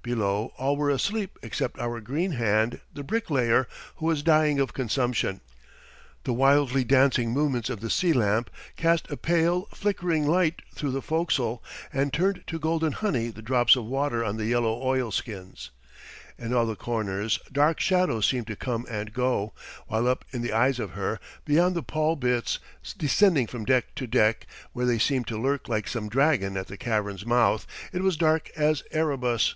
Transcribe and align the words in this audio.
Below 0.00 0.54
all 0.56 0.74
were 0.78 0.88
asleep 0.88 1.38
except 1.42 1.78
our 1.78 2.00
green 2.00 2.32
hand, 2.32 2.80
the 2.94 3.02
"bricklayer," 3.02 3.68
who 3.96 4.06
was 4.06 4.22
dying 4.22 4.58
of 4.58 4.72
consumption. 4.72 5.42
The 6.24 6.32
wildly 6.32 6.82
dancing 6.82 7.30
movements 7.32 7.68
of 7.68 7.80
the 7.80 7.90
sea 7.90 8.14
lamp 8.14 8.48
cast 8.74 9.10
a 9.10 9.18
pale, 9.18 9.68
flickering 9.74 10.26
light 10.26 10.62
through 10.74 10.92
the 10.92 11.02
fo'castle 11.02 11.62
and 11.92 12.10
turned 12.10 12.44
to 12.46 12.58
golden 12.58 12.92
honey 12.92 13.28
the 13.28 13.42
drops 13.42 13.76
of 13.76 13.84
water 13.84 14.24
on 14.24 14.38
the 14.38 14.46
yellow 14.46 14.82
oilskins. 14.82 15.72
In 16.38 16.54
all 16.54 16.64
the 16.64 16.74
corners 16.76 17.38
dark 17.52 17.78
shadows 17.78 18.24
seemed 18.24 18.46
to 18.46 18.56
come 18.56 18.86
and 18.88 19.12
go, 19.12 19.52
while 19.88 20.08
up 20.08 20.24
in 20.30 20.40
the 20.40 20.54
eyes 20.54 20.78
of 20.78 20.92
her, 20.92 21.20
beyond 21.44 21.74
the 21.76 21.82
pall 21.82 22.16
bits, 22.16 22.60
descending 22.96 23.46
from 23.46 23.66
deck 23.66 23.94
to 23.96 24.06
deck, 24.06 24.46
where 24.72 24.86
they 24.86 24.98
seemed 24.98 25.26
to 25.26 25.36
lurk 25.38 25.68
like 25.68 25.86
some 25.86 26.08
dragon 26.08 26.56
at 26.56 26.68
the 26.68 26.78
cavern's 26.78 27.26
mouth, 27.26 27.66
it 27.92 28.00
was 28.00 28.16
dark 28.16 28.48
as 28.56 28.82
Erebus. 28.90 29.54